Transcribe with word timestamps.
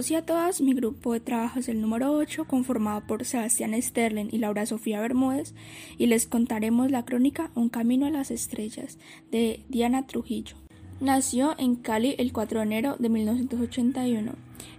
todos 0.00 0.10
y 0.12 0.14
a 0.14 0.24
todas, 0.24 0.60
mi 0.62 0.72
grupo 0.72 1.12
de 1.12 1.20
trabajo 1.20 1.58
es 1.58 1.68
el 1.68 1.82
número 1.82 2.14
8, 2.14 2.46
conformado 2.46 3.02
por 3.02 3.26
Sebastián 3.26 3.74
Sterling 3.78 4.28
y 4.32 4.38
Laura 4.38 4.64
Sofía 4.64 4.98
Bermúdez, 4.98 5.54
y 5.98 6.06
les 6.06 6.26
contaremos 6.26 6.90
la 6.90 7.04
crónica 7.04 7.50
Un 7.54 7.68
camino 7.68 8.06
a 8.06 8.10
las 8.10 8.30
estrellas 8.30 8.98
de 9.30 9.62
Diana 9.68 10.06
Trujillo. 10.06 10.56
Nació 11.02 11.54
en 11.58 11.76
Cali 11.76 12.14
el 12.16 12.32
4 12.32 12.60
de 12.60 12.64
enero 12.64 12.96
de 12.98 13.10
1981. 13.10 14.32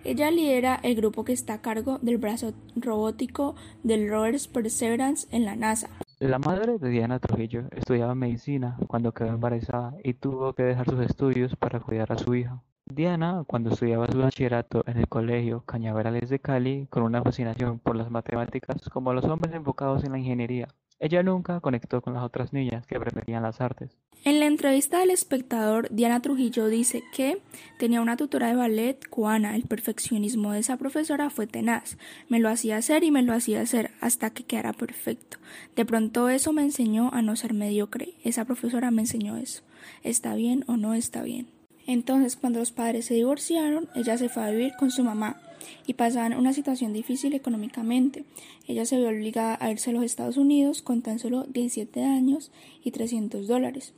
Ella 0.04 0.32
lidera 0.32 0.80
el 0.82 0.96
grupo 0.96 1.24
que 1.24 1.34
está 1.34 1.54
a 1.54 1.62
cargo 1.62 2.00
del 2.02 2.18
brazo 2.18 2.54
robótico 2.76 3.54
del 3.84 4.10
Rovers 4.10 4.48
Perseverance 4.48 5.28
en 5.30 5.46
la 5.46 5.56
NASA. 5.56 5.92
La 6.18 6.40
madre 6.40 6.80
de 6.80 6.90
Diana 6.90 7.20
Trujillo 7.20 7.66
estudiaba 7.76 8.16
medicina 8.16 8.76
cuando 8.88 9.12
quedó 9.12 9.28
embarazada 9.28 9.94
y 10.04 10.16
tuvo 10.16 10.54
que 10.54 10.64
dejar 10.64 10.90
sus 10.90 11.02
estudios 11.02 11.56
para 11.56 11.80
cuidar 11.80 12.12
a 12.12 12.18
su 12.18 12.34
hija. 12.34 12.64
Diana, 12.94 13.44
cuando 13.48 13.72
estudiaba 13.72 14.08
su 14.12 14.20
bachillerato 14.20 14.84
en 14.86 14.98
el 14.98 15.08
colegio 15.08 15.64
Cañaverales 15.66 16.30
de 16.30 16.40
Cali, 16.40 16.88
con 16.90 17.04
una 17.04 17.24
fascinación 17.24 17.80
por 17.80 17.96
las 17.96 18.12
matemáticas 18.12 18.90
como 18.90 19.14
los 19.14 19.26
hombres 19.26 19.54
enfocados 19.54 20.04
en 20.04 20.12
la 20.12 20.20
ingeniería, 20.20 20.68
ella 21.00 21.24
nunca 21.24 21.60
conectó 21.62 22.02
con 22.02 22.14
las 22.14 22.24
otras 22.24 22.54
niñas 22.54 22.86
que 22.86 23.00
preferían 23.00 23.42
las 23.42 23.60
artes. 23.60 23.98
En 24.24 24.40
la 24.40 24.46
entrevista 24.46 25.00
del 25.00 25.10
espectador, 25.10 25.88
Diana 25.90 26.22
Trujillo 26.22 26.68
dice 26.68 27.04
que 27.12 27.42
tenía 27.80 28.02
una 28.02 28.18
tutora 28.18 28.50
de 28.50 28.56
ballet 28.56 29.10
cubana. 29.10 29.56
El 29.56 29.64
perfeccionismo 29.64 30.52
de 30.52 30.60
esa 30.60 30.78
profesora 30.78 31.32
fue 31.32 31.48
tenaz. 31.48 31.98
Me 32.30 32.40
lo 32.40 32.50
hacía 32.50 32.78
hacer 32.78 33.04
y 33.04 33.10
me 33.10 33.24
lo 33.24 33.34
hacía 33.34 33.62
hacer 33.62 33.90
hasta 34.00 34.30
que 34.30 34.44
quedara 34.44 34.74
perfecto. 34.74 35.38
De 35.76 35.86
pronto 35.86 36.30
eso 36.30 36.54
me 36.54 36.62
enseñó 36.62 37.10
a 37.14 37.24
no 37.24 37.36
ser 37.36 37.56
mediocre. 37.56 38.14
Esa 38.24 38.46
profesora 38.46 38.92
me 38.92 39.02
enseñó 39.02 39.38
eso. 39.38 39.64
¿Está 40.04 40.36
bien 40.36 40.64
o 40.68 40.78
no 40.78 40.94
está 40.94 41.24
bien? 41.24 41.61
Entonces, 41.88 42.36
cuando 42.36 42.60
los 42.60 42.72
padres 42.72 43.06
se 43.06 43.16
divorciaron, 43.16 43.90
ella 43.96 44.18
se 44.18 44.30
fue 44.30 44.44
a 44.44 44.52
vivir 44.52 44.74
con 44.78 44.92
su 44.92 45.04
mamá 45.04 45.42
y 45.88 45.94
pasaban 45.94 46.38
una 46.38 46.54
situación 46.54 46.94
difícil 46.94 47.34
económicamente. 47.34 48.24
Ella 48.68 48.86
se 48.86 48.98
vio 48.98 49.10
obligada 49.10 49.58
a 49.60 49.72
irse 49.72 49.90
a 49.90 49.94
los 49.94 50.04
Estados 50.04 50.38
Unidos 50.38 50.82
con 50.82 51.02
tan 51.02 51.20
solo 51.20 51.44
17 51.44 52.04
años 52.04 52.52
y 52.84 52.92
300 52.92 53.48
dólares 53.48 53.94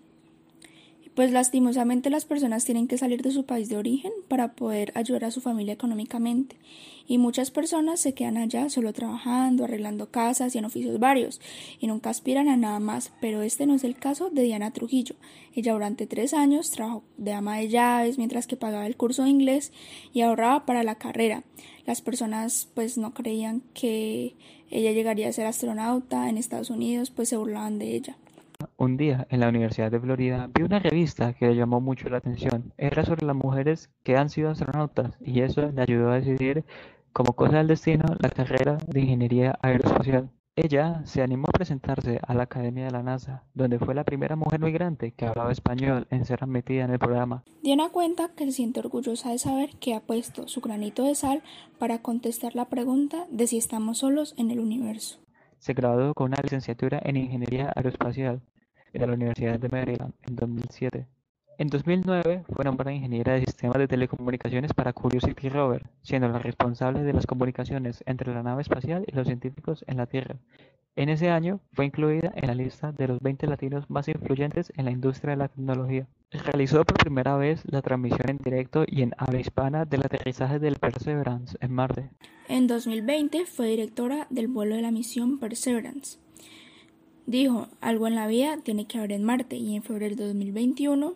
pues 1.15 1.31
lastimosamente 1.31 2.09
las 2.09 2.25
personas 2.25 2.65
tienen 2.65 2.87
que 2.87 2.97
salir 2.97 3.21
de 3.21 3.31
su 3.31 3.45
país 3.45 3.69
de 3.69 3.77
origen 3.77 4.11
para 4.27 4.53
poder 4.53 4.91
ayudar 4.95 5.25
a 5.25 5.31
su 5.31 5.41
familia 5.41 5.73
económicamente 5.73 6.55
y 7.07 7.17
muchas 7.17 7.51
personas 7.51 7.99
se 7.99 8.13
quedan 8.13 8.37
allá 8.37 8.69
solo 8.69 8.93
trabajando, 8.93 9.63
arreglando 9.65 10.09
casas 10.09 10.55
y 10.55 10.57
en 10.57 10.65
oficios 10.65 10.99
varios 10.99 11.41
y 11.79 11.87
nunca 11.87 12.09
aspiran 12.09 12.47
a 12.47 12.57
nada 12.57 12.79
más, 12.79 13.11
pero 13.19 13.41
este 13.41 13.65
no 13.65 13.75
es 13.75 13.83
el 13.83 13.95
caso 13.95 14.29
de 14.29 14.43
Diana 14.43 14.71
Trujillo. 14.71 15.15
Ella 15.55 15.73
durante 15.73 16.07
tres 16.07 16.33
años 16.33 16.71
trabajó 16.71 17.03
de 17.17 17.33
ama 17.33 17.57
de 17.57 17.69
llaves 17.69 18.17
mientras 18.17 18.47
que 18.47 18.55
pagaba 18.55 18.87
el 18.87 18.95
curso 18.95 19.23
de 19.23 19.29
inglés 19.29 19.71
y 20.13 20.21
ahorraba 20.21 20.65
para 20.65 20.83
la 20.83 20.95
carrera. 20.95 21.43
Las 21.85 22.01
personas 22.01 22.69
pues 22.73 22.97
no 22.97 23.13
creían 23.13 23.61
que 23.73 24.35
ella 24.71 24.91
llegaría 24.91 25.27
a 25.27 25.33
ser 25.33 25.45
astronauta 25.45 26.29
en 26.29 26.37
Estados 26.37 26.69
Unidos, 26.69 27.11
pues 27.11 27.29
se 27.29 27.37
burlaban 27.37 27.77
de 27.77 27.95
ella. 27.95 28.17
Un 28.83 28.97
día, 28.97 29.27
en 29.29 29.39
la 29.39 29.47
Universidad 29.47 29.89
de 29.91 29.99
Florida, 30.01 30.49
vi 30.53 30.61
una 30.61 30.77
revista 30.77 31.31
que 31.31 31.47
le 31.47 31.55
llamó 31.55 31.79
mucho 31.79 32.09
la 32.09 32.17
atención. 32.17 32.73
Era 32.77 33.05
sobre 33.05 33.25
las 33.25 33.35
mujeres 33.37 33.89
que 34.03 34.17
han 34.17 34.29
sido 34.29 34.49
astronautas 34.49 35.17
y 35.21 35.39
eso 35.39 35.71
le 35.71 35.81
ayudó 35.81 36.11
a 36.11 36.19
decidir, 36.19 36.65
como 37.13 37.31
cosa 37.31 37.59
del 37.59 37.67
destino, 37.67 38.03
la 38.19 38.29
carrera 38.29 38.77
de 38.85 38.99
ingeniería 38.99 39.57
aeroespacial. 39.61 40.31
Ella 40.57 41.01
se 41.05 41.21
animó 41.21 41.45
a 41.47 41.53
presentarse 41.53 42.19
a 42.27 42.33
la 42.33 42.43
Academia 42.43 42.83
de 42.83 42.91
la 42.91 43.03
NASA, 43.03 43.45
donde 43.53 43.79
fue 43.79 43.95
la 43.95 44.03
primera 44.03 44.35
mujer 44.35 44.59
migrante 44.59 45.13
que 45.13 45.27
hablaba 45.27 45.53
español 45.53 46.05
en 46.09 46.25
ser 46.25 46.43
admitida 46.43 46.83
en 46.83 46.91
el 46.91 46.99
programa. 46.99 47.45
Diana 47.61 47.87
cuenta 47.87 48.33
que 48.35 48.43
se 48.43 48.51
siente 48.51 48.81
orgullosa 48.81 49.31
de 49.31 49.37
saber 49.37 49.77
que 49.79 49.95
ha 49.95 50.01
puesto 50.01 50.49
su 50.49 50.59
granito 50.59 51.05
de 51.05 51.15
sal 51.15 51.41
para 51.79 52.01
contestar 52.01 52.53
la 52.53 52.67
pregunta 52.67 53.27
de 53.31 53.47
si 53.47 53.57
estamos 53.57 53.99
solos 53.99 54.35
en 54.37 54.51
el 54.51 54.59
universo. 54.59 55.21
Se 55.59 55.73
graduó 55.73 56.13
con 56.13 56.33
una 56.33 56.41
licenciatura 56.43 56.99
en 57.01 57.15
Ingeniería 57.15 57.71
Aeroespacial 57.73 58.41
de 58.99 59.07
la 59.07 59.13
Universidad 59.13 59.59
de 59.59 59.69
Maryland 59.69 60.13
en 60.27 60.35
2007. 60.35 61.07
En 61.59 61.67
2009 61.67 62.45
fue 62.51 62.65
nombrada 62.65 62.93
ingeniera 62.93 63.33
de 63.33 63.45
sistemas 63.45 63.77
de 63.77 63.87
telecomunicaciones 63.87 64.73
para 64.73 64.93
Curiosity 64.93 65.49
Rover, 65.49 65.83
siendo 66.01 66.27
la 66.27 66.39
responsable 66.39 67.03
de 67.03 67.13
las 67.13 67.27
comunicaciones 67.27 68.03
entre 68.07 68.33
la 68.33 68.41
nave 68.41 68.63
espacial 68.63 69.05
y 69.07 69.15
los 69.15 69.27
científicos 69.27 69.85
en 69.87 69.97
la 69.97 70.07
Tierra. 70.07 70.37
En 70.95 71.09
ese 71.09 71.29
año 71.29 71.59
fue 71.73 71.85
incluida 71.85 72.31
en 72.35 72.47
la 72.47 72.55
lista 72.55 72.91
de 72.91 73.07
los 73.07 73.19
20 73.19 73.47
latinos 73.47 73.89
más 73.89 74.07
influyentes 74.07 74.71
en 74.77 74.85
la 74.85 74.91
industria 74.91 75.31
de 75.31 75.37
la 75.37 75.47
tecnología. 75.47 76.07
Realizó 76.31 76.85
por 76.85 76.97
primera 76.97 77.35
vez 77.35 77.63
la 77.65 77.81
transmisión 77.81 78.29
en 78.29 78.37
directo 78.37 78.83
y 78.87 79.01
en 79.01 79.13
habla 79.17 79.39
hispana 79.39 79.85
del 79.85 80.01
aterrizaje 80.01 80.59
del 80.59 80.75
Perseverance 80.75 81.57
en 81.61 81.71
Marte. 81.71 82.09
En 82.47 82.67
2020 82.67 83.45
fue 83.45 83.67
directora 83.67 84.27
del 84.29 84.47
vuelo 84.47 84.75
de 84.75 84.83
la 84.83 84.91
misión 84.91 85.39
Perseverance. 85.39 86.22
Dijo, 87.25 87.69
algo 87.81 88.07
en 88.07 88.15
la 88.15 88.27
vida 88.27 88.57
tiene 88.63 88.85
que 88.85 88.97
haber 88.97 89.13
en 89.13 89.23
Marte 89.23 89.55
y 89.55 89.75
en 89.75 89.83
febrero 89.83 90.15
de 90.15 90.27
2021 90.27 91.15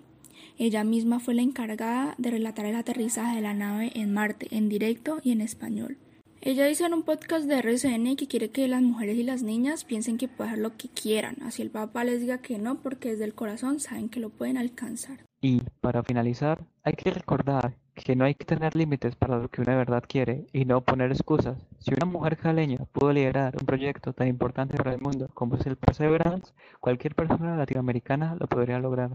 ella 0.59 0.84
misma 0.84 1.19
fue 1.19 1.35
la 1.35 1.44
encargada 1.44 2.16
de 2.18 2.31
relatar 2.31 2.66
el 2.66 2.75
aterrizaje 2.75 3.35
de 3.35 3.41
la 3.41 3.53
nave 3.53 3.91
en 3.94 4.12
Marte 4.12 4.47
en 4.51 4.69
directo 4.69 5.19
y 5.23 5.31
en 5.31 5.41
español. 5.41 5.97
Ella 6.41 6.66
dice 6.66 6.85
en 6.85 6.94
un 6.94 7.03
podcast 7.03 7.45
de 7.45 7.59
RCN 7.59 8.16
que 8.16 8.28
quiere 8.28 8.50
que 8.50 8.68
las 8.68 8.81
mujeres 8.81 9.18
y 9.18 9.23
las 9.23 9.44
niñas 9.44 9.84
piensen 9.84 10.18
que 10.18 10.28
pueden 10.28 10.53
hacer 10.53 10.63
lo 10.63 10.78
que 10.78 10.90
quieran, 10.90 11.38
así 11.44 11.62
el 11.62 11.69
papá 11.69 12.03
les 12.03 12.22
diga 12.22 12.39
que 12.39 12.57
no 12.57 12.81
porque 12.81 13.12
desde 13.12 13.25
el 13.25 13.35
corazón 13.35 13.79
saben 13.79 14.09
que 14.09 14.19
lo 14.19 14.29
pueden 14.29 14.57
alcanzar. 14.57 15.25
Y 15.41 15.62
para 15.81 16.03
finalizar, 16.03 16.66
hay 16.84 16.94
que 16.94 17.12
recordar 17.12 17.75
que 18.03 18.15
no 18.15 18.25
hay 18.25 18.35
que 18.35 18.45
tener 18.45 18.75
límites 18.75 19.15
para 19.15 19.37
lo 19.37 19.49
que 19.49 19.61
una 19.61 19.75
verdad 19.75 20.03
quiere 20.07 20.45
y 20.53 20.65
no 20.65 20.81
poner 20.81 21.11
excusas. 21.11 21.57
Si 21.79 21.93
una 21.93 22.05
mujer 22.05 22.37
caleña 22.37 22.79
pudo 22.91 23.11
liderar 23.11 23.55
un 23.59 23.65
proyecto 23.65 24.13
tan 24.13 24.27
importante 24.27 24.77
para 24.77 24.93
el 24.93 25.01
mundo 25.01 25.29
como 25.33 25.55
es 25.55 25.65
el 25.65 25.75
Perseverance, 25.75 26.53
cualquier 26.79 27.15
persona 27.15 27.55
latinoamericana 27.55 28.35
lo 28.39 28.47
podría 28.47 28.79
lograr. 28.79 29.11